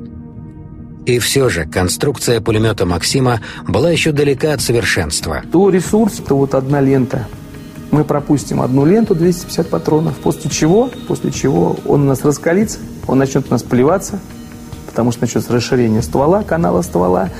И 1.06 1.18
все 1.20 1.48
же 1.48 1.64
конструкция 1.64 2.40
пулемета 2.40 2.84
«Максима» 2.84 3.40
была 3.66 3.90
еще 3.90 4.12
далека 4.12 4.52
от 4.52 4.60
совершенства. 4.60 5.42
То 5.50 5.70
ресурс, 5.70 6.14
то 6.16 6.36
вот 6.36 6.54
одна 6.54 6.80
лента. 6.82 7.26
Мы 7.90 8.04
пропустим 8.04 8.60
одну 8.60 8.84
ленту 8.84 9.14
250 9.14 9.68
патронов, 9.68 10.16
после 10.16 10.50
чего, 10.50 10.90
после 11.06 11.30
чего 11.30 11.76
он 11.86 12.02
у 12.02 12.04
нас 12.04 12.22
раскалится, 12.24 12.78
он 13.06 13.18
начнет 13.18 13.46
у 13.48 13.50
нас 13.50 13.62
плеваться, 13.62 14.18
потому 14.86 15.10
что 15.10 15.22
начнется 15.22 15.50
расширение 15.52 16.02
ствола, 16.02 16.42
канала 16.42 16.82
ствола. 16.82 17.30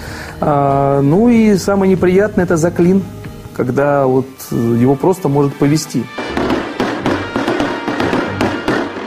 А, 0.41 1.03
ну 1.03 1.29
и 1.29 1.57
самое 1.57 1.93
неприятное– 1.93 2.45
это 2.47 2.57
заклин, 2.57 3.03
когда 3.59 4.07
вот 4.07 4.27
его 4.51 4.95
просто 4.95 5.29
может 5.29 5.53
повести. 5.55 6.05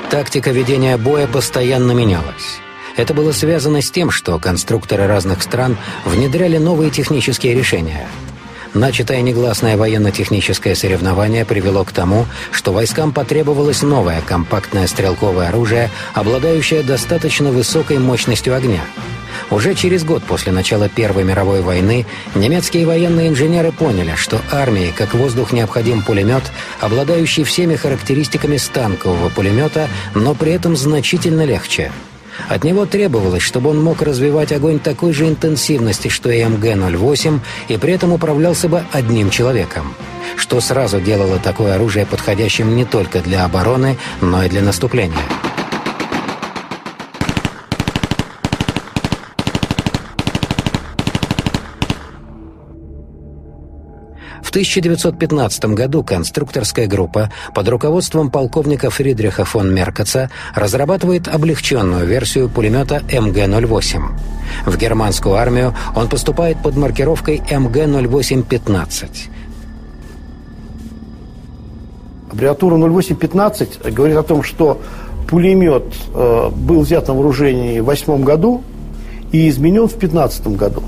Тактика 0.10 0.52
ведения 0.52 0.98
боя 0.98 1.26
постоянно 1.26 1.94
менялась. 1.94 2.60
Это 2.98 3.14
было 3.14 3.32
связано 3.32 3.82
с 3.82 3.90
тем, 3.90 4.12
что 4.12 4.38
конструкторы 4.40 5.08
разных 5.08 5.42
стран 5.42 5.78
внедряли 6.06 6.58
новые 6.58 6.92
технические 6.92 7.56
решения– 7.56 8.08
Начатое 8.74 9.22
негласное 9.22 9.76
военно-техническое 9.76 10.76
соревнование 10.76 11.44
привело 11.44 11.84
к 11.84 11.92
тому, 11.92 12.26
что 12.54 12.72
войскам 12.72 13.12
потребовалось 13.12 13.82
новое 13.82 14.22
компактное 14.22 14.88
стрелковое 14.88 15.50
оружие, 15.50 15.90
обладающее 16.14 16.82
достаточно 16.82 17.52
высокой 17.52 18.00
мощностью 18.00 18.56
огня. 18.56 18.80
Уже 19.52 19.76
через 19.76 20.04
год 20.04 20.24
после 20.24 20.52
начала 20.52 20.90
Первой 20.90 21.24
мировой 21.24 21.62
войны 21.62 22.06
немецкие 22.36 22.86
военные 22.86 23.28
инженеры 23.28 23.72
поняли, 23.72 24.16
что 24.16 24.42
армии 24.52 24.94
как 24.96 25.14
воздух 25.14 25.52
необходим 25.52 26.02
пулемет, 26.02 26.44
обладающий 26.80 27.44
всеми 27.44 27.76
характеристиками 27.76 28.58
станкового 28.58 29.30
пулемета, 29.30 29.88
но 30.16 30.34
при 30.34 30.54
этом 30.54 30.76
значительно 30.76 31.46
легче– 31.46 31.92
от 32.50 32.64
него 32.64 32.86
требовалось, 32.86 33.44
чтобы 33.44 33.70
он 33.70 33.82
мог 33.82 34.02
развивать 34.02 34.52
огонь 34.52 34.80
такой 34.80 35.14
же 35.14 35.28
интенсивности, 35.28 36.08
что 36.08 36.30
и 36.30 36.44
МГ-08, 36.44 37.40
и 37.68 37.78
при 37.78 37.94
этом 37.94 38.14
управлялся 38.14 38.68
бы 38.68 38.84
одним 38.92 39.30
человеком, 39.30 39.94
что 40.38 40.62
сразу 40.62 41.00
делало 41.00 41.40
такое 41.40 41.76
оружие 41.76 42.06
подходящим 42.06 42.76
не 42.76 42.86
только 42.86 43.20
для 43.20 43.46
обороны, 43.46 43.98
но 44.22 44.44
и 44.44 44.50
для 44.50 44.62
наступления. 44.62 45.18
1915 54.52 55.66
году 55.66 56.04
конструкторская 56.04 56.86
группа 56.86 57.32
под 57.56 57.70
руководством 57.70 58.30
полковника 58.30 58.90
Фридриха 58.90 59.46
фон 59.46 59.74
Меркаца 59.74 60.30
разрабатывает 60.54 61.30
облегченную 61.30 62.06
версию 62.06 62.50
пулемета 62.50 63.02
МГ-08. 63.10 64.02
В 64.66 64.78
германскую 64.78 65.36
армию 65.36 65.74
он 65.96 66.10
поступает 66.10 66.62
под 66.62 66.76
маркировкой 66.76 67.38
МГ-08-15. 67.38 69.10
Аббревиатура 72.32 72.76
0815 72.76 73.94
говорит 73.94 74.18
о 74.18 74.24
том, 74.24 74.44
что 74.44 74.82
пулемет 75.30 75.86
э, 76.14 76.50
был 76.50 76.82
взят 76.82 77.08
на 77.08 77.14
вооружение 77.14 77.82
в 77.82 77.86
2008 77.86 78.24
году 78.26 78.64
и 79.32 79.48
изменен 79.48 79.88
в 79.88 79.98
2015 79.98 80.48
году. 80.48 80.84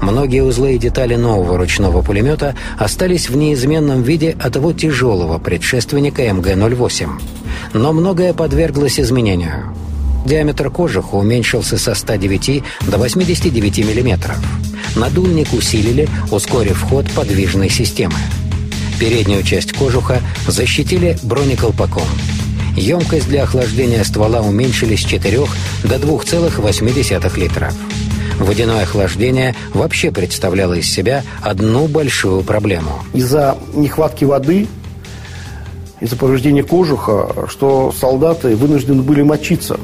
Многие 0.00 0.42
узлы 0.42 0.74
и 0.74 0.78
детали 0.78 1.16
нового 1.16 1.58
ручного 1.58 2.02
пулемета 2.02 2.54
остались 2.78 3.28
в 3.28 3.36
неизменном 3.36 4.02
виде 4.02 4.36
от 4.40 4.56
его 4.56 4.72
тяжелого 4.72 5.38
предшественника 5.38 6.22
МГ-08. 6.22 7.08
Но 7.74 7.92
многое 7.92 8.32
подверглось 8.32 9.00
изменению. 9.00 9.74
Диаметр 10.24 10.70
кожуха 10.70 11.14
уменьшился 11.14 11.78
со 11.78 11.94
109 11.94 12.62
до 12.86 12.98
89 12.98 13.78
мм. 13.78 14.34
Надульник 14.96 15.52
усилили, 15.52 16.08
ускорив 16.30 16.80
ход 16.82 17.10
подвижной 17.12 17.70
системы. 17.70 18.16
Переднюю 18.98 19.42
часть 19.42 19.72
кожуха 19.72 20.20
защитили 20.46 21.16
бронеколпаком. 21.22 22.08
Емкость 22.76 23.28
для 23.28 23.44
охлаждения 23.44 24.04
ствола 24.04 24.40
уменьшили 24.40 24.96
с 24.96 25.00
4 25.00 25.46
до 25.84 25.96
2,8 25.96 27.38
литров. 27.38 27.74
Водяное 28.38 28.84
охлаждение 28.84 29.54
вообще 29.74 30.12
представляло 30.12 30.74
из 30.74 30.90
себя 30.90 31.24
одну 31.42 31.88
большую 31.88 32.42
проблему. 32.42 33.00
Из-за 33.12 33.58
нехватки 33.74 34.24
воды, 34.24 34.68
из-за 36.00 36.16
повреждения 36.16 36.62
кожуха, 36.62 37.46
что 37.48 37.92
солдаты 37.92 38.54
вынуждены 38.54 39.02
были 39.02 39.22
мочиться 39.22 39.78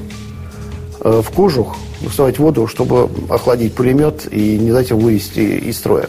э, 1.01 1.23
в 1.23 1.31
кожух, 1.31 1.77
доставать 2.01 2.39
воду, 2.39 2.69
чтобы 2.69 3.11
охладить 3.29 3.75
пулемет 3.75 4.33
и 4.33 4.57
не 4.57 4.71
дать 4.71 4.91
его 4.91 5.01
вывести 5.01 5.41
из 5.41 5.77
строя. 5.77 6.09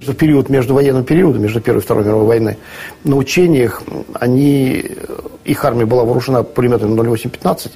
В 0.00 0.14
период 0.14 0.48
между 0.48 0.74
военным 0.74 1.04
периодом, 1.04 1.42
между 1.42 1.60
Первой 1.60 1.80
и 1.80 1.82
Второй 1.82 2.04
мировой 2.04 2.26
войны, 2.26 2.56
на 3.04 3.16
учениях 3.16 3.82
они, 4.14 4.84
их 5.44 5.64
армия 5.64 5.84
была 5.84 6.04
вооружена 6.04 6.42
пулеметами 6.42 6.98
08-15, 6.98 7.70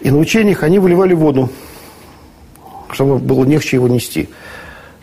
и 0.00 0.10
на 0.10 0.18
учениях 0.18 0.64
они 0.64 0.80
выливали 0.80 1.14
воду 1.14 1.48
чтобы 2.94 3.18
было 3.18 3.44
легче 3.44 3.76
его 3.76 3.88
нести. 3.88 4.28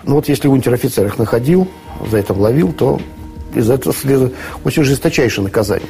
Ну 0.03 0.15
вот 0.15 0.27
если 0.27 0.47
унтер-офицер 0.47 1.05
их 1.05 1.19
находил, 1.19 1.67
за 2.09 2.17
это 2.17 2.33
ловил, 2.33 2.73
то 2.73 2.99
из 3.53 3.69
этого 3.69 3.93
следует 3.93 4.33
очень 4.63 4.83
жесточайшее 4.83 5.43
наказание. 5.43 5.89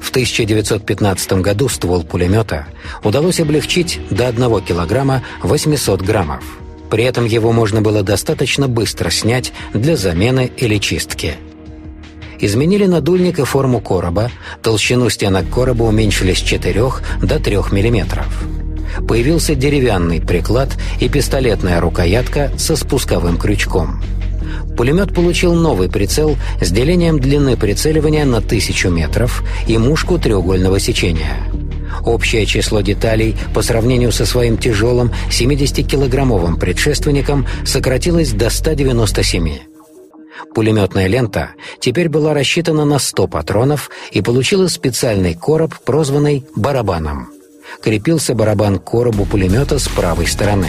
В 0.00 0.10
1915 0.10 1.32
году 1.34 1.68
ствол 1.68 2.04
пулемета 2.04 2.66
удалось 3.02 3.40
облегчить 3.40 4.00
до 4.10 4.28
1 4.28 4.60
килограмма 4.60 5.22
800 5.42 6.02
граммов. 6.02 6.44
При 6.90 7.04
этом 7.04 7.24
его 7.24 7.50
можно 7.50 7.80
было 7.80 8.02
достаточно 8.02 8.68
быстро 8.68 9.10
снять 9.10 9.52
для 9.72 9.96
замены 9.96 10.52
или 10.56 10.78
чистки. 10.78 11.34
Изменили 12.38 12.86
надульник 12.86 13.38
и 13.38 13.44
форму 13.44 13.80
короба, 13.80 14.30
толщину 14.62 15.08
стенок 15.08 15.48
короба 15.50 15.84
уменьшили 15.84 16.34
с 16.34 16.38
4 16.38 16.82
до 17.22 17.40
3 17.40 17.56
миллиметров 17.72 18.44
появился 19.08 19.54
деревянный 19.54 20.20
приклад 20.20 20.70
и 21.00 21.08
пистолетная 21.08 21.80
рукоятка 21.80 22.50
со 22.56 22.76
спусковым 22.76 23.38
крючком. 23.38 24.02
Пулемет 24.76 25.14
получил 25.14 25.54
новый 25.54 25.88
прицел 25.88 26.36
с 26.60 26.70
делением 26.70 27.18
длины 27.18 27.56
прицеливания 27.56 28.24
на 28.24 28.40
тысячу 28.40 28.90
метров 28.90 29.44
и 29.68 29.78
мушку 29.78 30.18
треугольного 30.18 30.80
сечения. 30.80 31.36
Общее 32.04 32.44
число 32.44 32.80
деталей 32.80 33.36
по 33.54 33.62
сравнению 33.62 34.12
со 34.12 34.26
своим 34.26 34.58
тяжелым 34.58 35.12
70-килограммовым 35.30 36.58
предшественником 36.58 37.46
сократилось 37.64 38.32
до 38.32 38.50
197. 38.50 39.58
Пулеметная 40.54 41.06
лента 41.06 41.50
теперь 41.80 42.08
была 42.08 42.34
рассчитана 42.34 42.84
на 42.84 42.98
100 42.98 43.28
патронов 43.28 43.90
и 44.12 44.22
получила 44.22 44.66
специальный 44.66 45.34
короб, 45.34 45.74
прозванный 45.84 46.44
«барабаном» 46.54 47.33
крепился 47.82 48.34
барабан 48.34 48.78
к 48.78 48.84
коробу 48.84 49.24
пулемета 49.24 49.78
с 49.78 49.88
правой 49.88 50.26
стороны. 50.26 50.68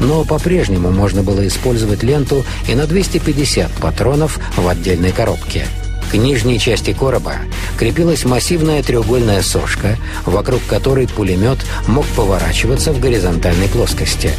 Но 0.00 0.24
по-прежнему 0.24 0.90
можно 0.90 1.22
было 1.22 1.46
использовать 1.46 2.02
ленту 2.02 2.44
и 2.68 2.74
на 2.74 2.86
250 2.86 3.70
патронов 3.72 4.38
в 4.56 4.66
отдельной 4.68 5.12
коробке. 5.12 5.66
К 6.10 6.14
нижней 6.14 6.58
части 6.58 6.94
короба 6.94 7.34
крепилась 7.78 8.24
массивная 8.24 8.82
треугольная 8.82 9.42
сошка, 9.42 9.96
вокруг 10.24 10.60
которой 10.66 11.06
пулемет 11.06 11.58
мог 11.86 12.06
поворачиваться 12.06 12.92
в 12.92 13.00
горизонтальной 13.00 13.68
плоскости. 13.68 14.30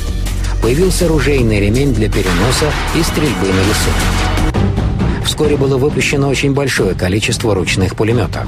Появился 0.62 1.08
ружейный 1.08 1.60
ремень 1.60 1.93
для 1.93 2.10
переноса 2.10 2.71
и 2.95 3.04
стрельбы 3.04 3.47
на 3.47 3.60
весу. 3.60 4.68
Вскоре 5.30 5.58
было 5.58 5.78
выпущено 5.78 6.28
очень 6.28 6.56
большое 6.56 6.96
количество 6.96 7.54
ручных 7.54 7.96
пулеметов. 7.96 8.48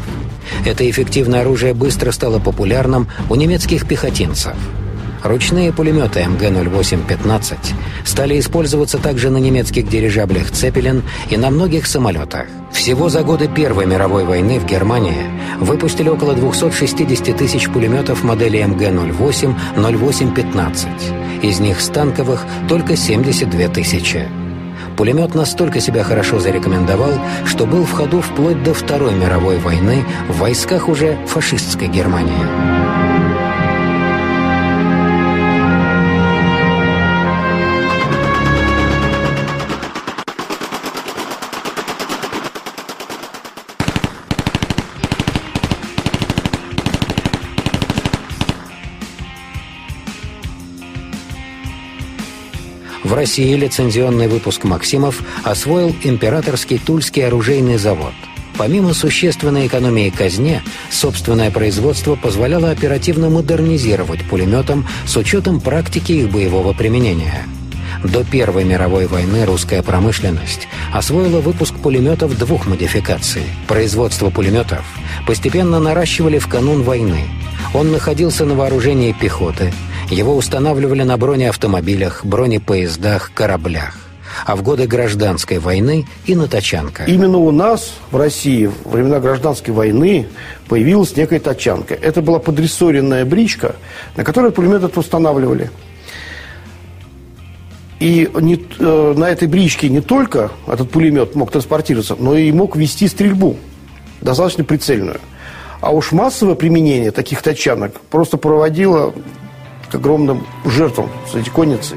Это 0.65 0.89
эффективное 0.89 1.41
оружие 1.41 1.75
быстро 1.75 2.11
стало 2.11 2.39
популярным 2.39 3.07
у 3.29 3.35
немецких 3.35 3.87
пехотинцев. 3.87 4.55
Ручные 5.23 5.71
пулеметы 5.71 6.21
МГ-08-15 6.21 7.55
стали 8.03 8.39
использоваться 8.39 8.97
также 8.97 9.29
на 9.29 9.37
немецких 9.37 9.87
дирижаблях 9.87 10.49
«Цепелин» 10.49 11.03
и 11.29 11.37
на 11.37 11.51
многих 11.51 11.85
самолетах. 11.85 12.47
Всего 12.71 13.09
за 13.09 13.21
годы 13.21 13.47
Первой 13.47 13.85
мировой 13.85 14.25
войны 14.25 14.59
в 14.59 14.65
Германии 14.65 15.29
выпустили 15.59 16.09
около 16.09 16.33
260 16.33 17.37
тысяч 17.37 17.69
пулеметов 17.69 18.23
модели 18.23 18.57
МГ-08, 18.59 19.55
08-15. 19.75 21.43
Из 21.43 21.59
них 21.59 21.79
станковых 21.79 22.43
только 22.67 22.95
72 22.95 23.67
тысячи. 23.67 24.40
Пулемет 25.01 25.33
настолько 25.33 25.79
себя 25.79 26.03
хорошо 26.03 26.39
зарекомендовал, 26.39 27.13
что 27.43 27.65
был 27.65 27.85
в 27.85 27.91
ходу 27.91 28.21
вплоть 28.21 28.61
до 28.61 28.75
Второй 28.75 29.15
мировой 29.15 29.57
войны 29.57 30.05
в 30.29 30.37
войсках 30.37 30.87
уже 30.89 31.17
фашистской 31.25 31.87
Германии. 31.87 32.70
В 53.11 53.13
России 53.13 53.53
лицензионный 53.57 54.29
выпуск 54.29 54.63
«Максимов» 54.63 55.21
освоил 55.43 55.93
Императорский 56.01 56.77
Тульский 56.79 57.27
оружейный 57.27 57.77
завод. 57.77 58.13
Помимо 58.57 58.93
существенной 58.93 59.67
экономии 59.67 60.09
казне, 60.09 60.63
собственное 60.89 61.51
производство 61.51 62.15
позволяло 62.15 62.71
оперативно 62.71 63.29
модернизировать 63.29 64.23
пулеметом 64.29 64.87
с 65.05 65.17
учетом 65.17 65.59
практики 65.59 66.13
их 66.13 66.31
боевого 66.31 66.71
применения– 66.71 67.45
до 68.03 68.23
Первой 68.23 68.63
мировой 68.63 69.05
войны 69.05 69.45
русская 69.45 69.83
промышленность 69.83 70.67
освоила 70.91 71.39
выпуск 71.39 71.75
пулеметов 71.75 72.37
двух 72.37 72.65
модификаций. 72.65 73.43
Производство 73.67 74.31
пулеметов 74.31 74.83
постепенно 75.27 75.79
наращивали 75.79 76.39
в 76.39 76.47
канун 76.47 76.81
войны. 76.81 77.25
Он 77.73 77.91
находился 77.91 78.45
на 78.45 78.55
вооружении 78.55 79.11
пехоты. 79.11 79.71
Его 80.11 80.35
устанавливали 80.35 81.03
на 81.03 81.17
бронеавтомобилях, 81.17 82.25
бронепоездах, 82.25 83.31
кораблях 83.33 83.95
а 84.45 84.55
в 84.55 84.63
годы 84.63 84.87
гражданской 84.87 85.59
войны 85.59 86.05
и 86.25 86.35
на 86.35 86.47
тачанках. 86.47 87.07
Именно 87.07 87.37
у 87.37 87.51
нас, 87.51 87.93
в 88.11 88.17
России, 88.17 88.71
во 88.85 88.91
времена 88.91 89.19
гражданской 89.19 89.73
войны 89.73 90.27
появилась 90.67 91.15
некая 91.15 91.39
тачанка. 91.39 91.93
Это 91.95 92.21
была 92.21 92.39
подрессоренная 92.39 93.25
бричка, 93.25 93.75
на 94.15 94.23
которой 94.23 94.51
пулемет 94.51 94.97
устанавливали. 94.97 95.69
И 97.99 98.29
не, 98.39 98.65
э, 98.79 99.13
на 99.15 99.29
этой 99.29 99.47
бричке 99.47 99.89
не 99.89 100.01
только 100.01 100.51
этот 100.65 100.89
пулемет 100.89 101.35
мог 101.35 101.51
транспортироваться, 101.51 102.15
но 102.17 102.35
и 102.35 102.51
мог 102.51 102.75
вести 102.75 103.07
стрельбу, 103.07 103.57
достаточно 104.21 104.63
прицельную. 104.63 105.19
А 105.81 105.91
уж 105.91 106.11
массовое 106.11 106.55
применение 106.55 107.11
таких 107.11 107.41
тачанок 107.41 107.99
просто 108.09 108.37
проводило 108.37 109.13
к 109.91 109.95
огромным 109.95 110.45
жертвам 110.65 111.09
среди 111.31 111.49
конницы. 111.49 111.95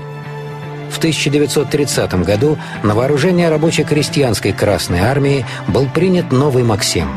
В 0.90 0.98
1930 0.98 2.14
году 2.24 2.59
на 2.83 2.94
вооружение 2.94 3.48
рабоче-крестьянской 3.48 4.52
Красной 4.52 5.00
Армии 5.00 5.44
был 5.68 5.87
принят 5.87 6.33
новый 6.33 6.62
«Максим». 6.62 7.09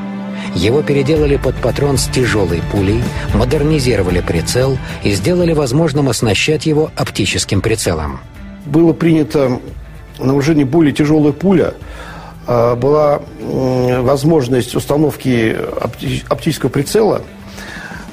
Его 0.56 0.82
переделали 0.82 1.36
под 1.36 1.56
патрон 1.56 1.98
с 1.98 2.08
тяжелой 2.08 2.62
пулей, 2.72 3.04
модернизировали 3.34 4.22
прицел 4.22 4.78
и 5.04 5.12
сделали 5.12 5.54
возможным 5.54 6.10
оснащать 6.10 6.66
его 6.66 6.90
оптическим 6.96 7.62
прицелом 7.62 8.22
было 8.68 8.94
принято 8.94 9.60
на 10.20 10.28
вооружение 10.28 10.66
более 10.66 10.94
тяжелая 10.94 11.32
пуля, 11.32 11.74
а, 12.46 12.76
была 12.76 13.22
возможность 13.40 14.76
установки 14.76 15.58
оптического 16.30 16.70
прицела, 16.70 17.24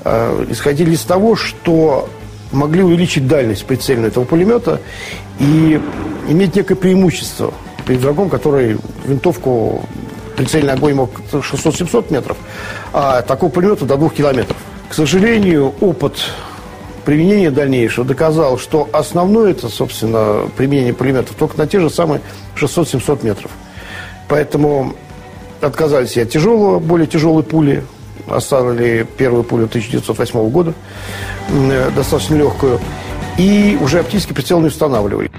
а, 0.05 0.45
исходили 0.51 0.93
из 0.93 1.03
того, 1.03 1.37
что 1.37 2.09
могли 2.55 2.83
увеличить 2.83 3.27
дальность 3.27 3.65
прицельную 3.65 4.09
этого 4.09 4.25
пулемета 4.25 4.81
и 5.39 5.81
иметь 6.29 6.57
некое 6.57 6.75
преимущество 6.75 7.53
перед 7.87 8.01
врагом, 8.01 8.31
который 8.31 8.79
винтовку 9.05 9.85
прицельный 10.37 10.73
огонь 10.73 10.95
мог 10.95 11.11
600-700 11.33 12.13
метров, 12.13 12.37
а 12.93 13.23
такого 13.23 13.51
пулемета 13.51 13.85
до 13.85 13.97
2 13.97 14.09
километров. 14.11 14.57
К 14.89 14.95
сожалению, 14.95 15.75
опыт 15.81 16.15
применение 17.05 17.51
дальнейшего 17.51 18.07
доказал, 18.07 18.59
что 18.59 18.89
основное 18.93 19.51
это, 19.51 19.69
собственно, 19.69 20.49
применение 20.57 20.95
пулеметов 20.95 21.37
только 21.37 21.59
на 21.59 21.67
те 21.67 21.81
же 21.81 21.91
самые 21.91 22.21
600-700 22.57 23.25
метров. 23.25 23.51
Поэтому 24.29 24.95
отказались 25.61 26.17
от 26.17 26.31
тяжелого, 26.31 26.79
более 26.79 27.07
тяжелой 27.07 27.43
пули, 27.43 27.85
оставили 28.29 29.07
первую 29.17 29.45
пулю 29.45 29.67
1908 29.67 30.51
года, 30.51 30.75
э, 31.51 31.91
достаточно 31.95 32.37
легкую, 32.37 32.81
и 33.39 33.79
уже 33.81 34.01
оптический 34.01 34.35
прицел 34.35 34.61
не 34.61 34.69
устанавливали. 34.69 35.31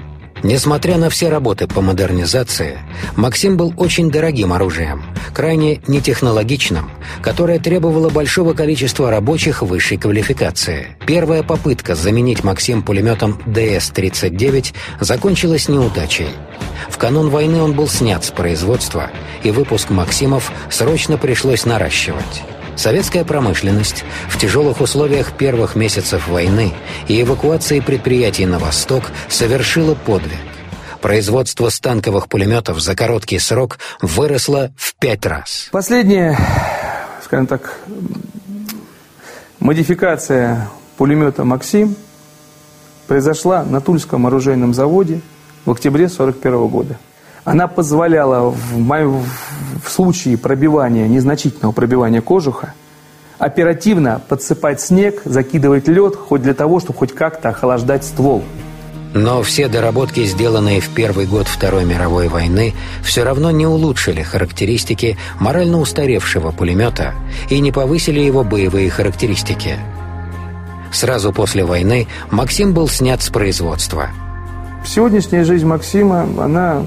Несмотря 0.42 0.98
на 0.98 1.08
все 1.10 1.28
работы 1.28 1.66
по 1.66 1.80
модернизации, 1.80 2.78
«Максим» 3.16 3.56
был 3.56 3.72
очень 3.76 4.10
дорогим 4.10 4.52
оружием, 4.52 5.02
крайне 5.34 5.80
нетехнологичным, 5.88 6.90
которое 7.22 7.58
требовало 7.58 8.10
большого 8.10 8.52
количества 8.52 9.10
рабочих 9.10 9.62
высшей 9.62 9.96
квалификации. 9.96 10.96
Первая 11.06 11.42
попытка 11.42 11.94
заменить 11.94 12.44
«Максим» 12.44 12.82
пулеметом 12.82 13.40
ДС-39 13.46 14.74
закончилась 15.00 15.68
неудачей. 15.68 16.28
В 16.90 16.98
канун 16.98 17.30
войны 17.30 17.60
он 17.60 17.72
был 17.72 17.88
снят 17.88 18.24
с 18.24 18.30
производства, 18.30 19.10
и 19.42 19.50
выпуск 19.50 19.90
«Максимов» 19.90 20.52
срочно 20.70 21.16
пришлось 21.16 21.64
наращивать. 21.64 22.44
Советская 22.76 23.24
промышленность 23.24 24.04
в 24.28 24.38
тяжелых 24.38 24.82
условиях 24.82 25.32
первых 25.32 25.76
месяцев 25.76 26.28
войны 26.28 26.74
и 27.08 27.22
эвакуации 27.22 27.80
предприятий 27.80 28.44
на 28.44 28.58
восток 28.58 29.04
совершила 29.28 29.94
подвиг. 29.94 30.38
Производство 31.00 31.70
станковых 31.70 32.28
пулеметов 32.28 32.80
за 32.80 32.94
короткий 32.94 33.38
срок 33.38 33.78
выросло 34.02 34.72
в 34.76 34.94
пять 34.96 35.24
раз. 35.24 35.68
Последняя, 35.72 36.38
скажем 37.24 37.46
так, 37.46 37.78
модификация 39.58 40.68
пулемета 40.98 41.44
«Максим» 41.44 41.96
произошла 43.06 43.64
на 43.64 43.80
Тульском 43.80 44.26
оружейном 44.26 44.74
заводе 44.74 45.20
в 45.64 45.70
октябре 45.70 46.06
1941 46.06 46.68
года. 46.68 46.98
Она 47.46 47.68
позволяла 47.68 48.50
в, 48.50 48.76
в 48.76 49.88
случае 49.88 50.36
пробивания, 50.36 51.06
незначительного 51.06 51.70
пробивания 51.70 52.20
кожуха, 52.20 52.74
оперативно 53.38 54.20
подсыпать 54.28 54.80
снег, 54.80 55.22
закидывать 55.24 55.86
лед, 55.86 56.16
хоть 56.16 56.42
для 56.42 56.54
того, 56.54 56.80
чтобы 56.80 56.98
хоть 56.98 57.14
как-то 57.14 57.50
охлаждать 57.50 58.04
ствол. 58.04 58.42
Но 59.14 59.44
все 59.44 59.68
доработки, 59.68 60.24
сделанные 60.24 60.80
в 60.80 60.88
первый 60.88 61.26
год 61.26 61.46
Второй 61.46 61.84
мировой 61.84 62.26
войны, 62.26 62.74
все 63.04 63.22
равно 63.22 63.52
не 63.52 63.64
улучшили 63.64 64.22
характеристики 64.22 65.16
морально 65.38 65.78
устаревшего 65.78 66.50
пулемета 66.50 67.14
и 67.48 67.60
не 67.60 67.70
повысили 67.70 68.18
его 68.18 68.42
боевые 68.42 68.90
характеристики. 68.90 69.78
Сразу 70.92 71.32
после 71.32 71.64
войны 71.64 72.08
Максим 72.32 72.74
был 72.74 72.88
снят 72.88 73.22
с 73.22 73.28
производства. 73.28 74.08
Сегодняшняя 74.84 75.44
жизнь 75.44 75.64
Максима, 75.64 76.26
она 76.42 76.84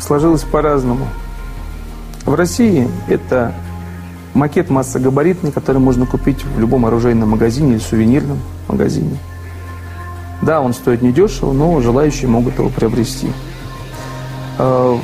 сложилась 0.00 0.42
по-разному. 0.42 1.06
В 2.24 2.34
России 2.34 2.88
это 3.08 3.54
макет 4.34 4.70
массогабаритный, 4.70 5.52
который 5.52 5.78
можно 5.78 6.06
купить 6.06 6.44
в 6.44 6.58
любом 6.58 6.86
оружейном 6.86 7.30
магазине 7.30 7.72
или 7.72 7.78
сувенирном 7.78 8.38
магазине. 8.68 9.16
Да, 10.42 10.60
он 10.60 10.74
стоит 10.74 11.02
недешево, 11.02 11.52
но 11.52 11.80
желающие 11.80 12.28
могут 12.28 12.58
его 12.58 12.68
приобрести. 12.68 13.28
А, 14.58 14.98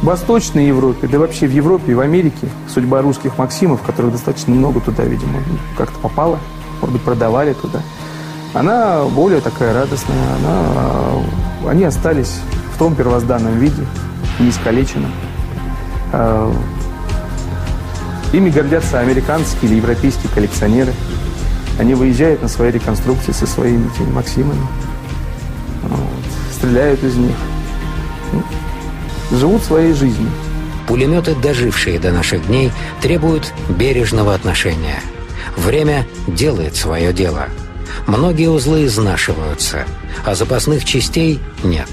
в 0.00 0.04
Восточной 0.04 0.66
Европе, 0.66 1.06
да 1.06 1.18
вообще 1.18 1.46
в 1.46 1.52
Европе 1.52 1.92
и 1.92 1.94
в 1.94 2.00
Америке 2.00 2.48
судьба 2.68 3.02
русских 3.02 3.38
Максимов, 3.38 3.82
которых 3.82 4.12
достаточно 4.12 4.54
много 4.54 4.80
туда, 4.80 5.04
видимо, 5.04 5.40
как-то 5.76 5.98
попало, 6.00 6.38
может 6.80 6.94
быть, 6.94 7.02
продавали 7.02 7.52
туда, 7.52 7.82
она 8.54 9.04
более 9.04 9.40
такая 9.40 9.72
радостная, 9.72 10.34
она 10.36 11.22
они 11.68 11.84
остались 11.84 12.40
в 12.74 12.78
том 12.78 12.94
первозданном 12.94 13.58
виде, 13.58 13.86
не 14.38 14.50
искалеченном. 14.50 15.12
А, 16.12 16.52
ими 18.32 18.50
гордятся 18.50 19.00
американские 19.00 19.70
или 19.70 19.76
европейские 19.76 20.30
коллекционеры. 20.34 20.92
Они 21.78 21.94
выезжают 21.94 22.42
на 22.42 22.48
свои 22.48 22.70
реконструкции 22.70 23.32
со 23.32 23.46
своими 23.46 23.90
этими 23.94 24.10
Максимами, 24.12 24.66
вот, 25.84 26.00
стреляют 26.54 27.02
из 27.02 27.16
них, 27.16 27.34
ну, 28.32 28.42
живут 29.38 29.62
своей 29.62 29.94
жизнью. 29.94 30.28
Пулеметы, 30.86 31.34
дожившие 31.34 31.98
до 31.98 32.12
наших 32.12 32.46
дней, 32.46 32.70
требуют 33.00 33.54
бережного 33.70 34.34
отношения. 34.34 35.00
Время 35.56 36.06
делает 36.26 36.76
свое 36.76 37.12
дело– 37.12 37.46
Многие 38.06 38.50
узлы 38.50 38.86
изнашиваются, 38.86 39.86
а 40.24 40.34
запасных 40.34 40.84
частей 40.84 41.40
нет. 41.62 41.88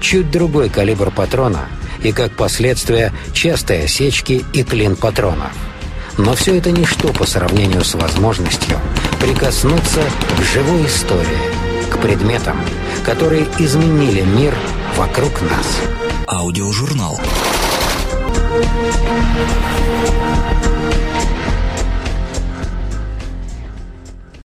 Чуть 0.00 0.30
другой 0.30 0.68
калибр 0.68 1.10
патрона 1.10 1.66
и, 2.02 2.12
как 2.12 2.32
последствие, 2.32 3.12
частые 3.32 3.84
осечки 3.84 4.44
и 4.52 4.62
клин 4.62 4.96
патронов. 4.96 5.52
Но 6.18 6.34
все 6.34 6.56
это 6.56 6.70
ничто 6.70 7.08
по 7.12 7.26
сравнению 7.26 7.84
с 7.84 7.94
возможностью 7.94 8.78
прикоснуться 9.20 10.02
к 10.38 10.42
живой 10.42 10.86
истории, 10.86 11.90
к 11.90 11.98
предметам, 11.98 12.60
которые 13.04 13.46
изменили 13.58 14.22
мир 14.22 14.54
вокруг 14.96 15.40
нас. 15.42 15.80
Аудиожурнал. 16.26 17.18